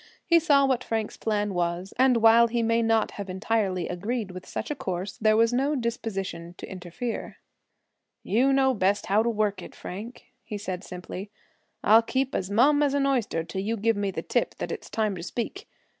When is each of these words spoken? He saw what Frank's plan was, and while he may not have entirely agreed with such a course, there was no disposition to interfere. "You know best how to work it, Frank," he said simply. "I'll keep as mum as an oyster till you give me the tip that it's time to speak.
He 0.25 0.39
saw 0.39 0.65
what 0.65 0.83
Frank's 0.83 1.15
plan 1.15 1.53
was, 1.53 1.93
and 1.95 2.17
while 2.23 2.47
he 2.47 2.63
may 2.63 2.81
not 2.81 3.11
have 3.11 3.29
entirely 3.29 3.87
agreed 3.87 4.31
with 4.31 4.47
such 4.47 4.71
a 4.71 4.75
course, 4.75 5.15
there 5.21 5.37
was 5.37 5.53
no 5.53 5.75
disposition 5.75 6.55
to 6.57 6.67
interfere. 6.67 7.37
"You 8.23 8.51
know 8.51 8.73
best 8.73 9.05
how 9.05 9.21
to 9.21 9.29
work 9.29 9.61
it, 9.61 9.75
Frank," 9.75 10.25
he 10.43 10.57
said 10.57 10.83
simply. 10.83 11.29
"I'll 11.83 12.01
keep 12.01 12.33
as 12.33 12.49
mum 12.49 12.81
as 12.81 12.95
an 12.95 13.05
oyster 13.05 13.43
till 13.43 13.61
you 13.61 13.77
give 13.77 13.95
me 13.95 14.09
the 14.09 14.23
tip 14.23 14.55
that 14.55 14.71
it's 14.71 14.89
time 14.89 15.15
to 15.17 15.21
speak. 15.21 15.67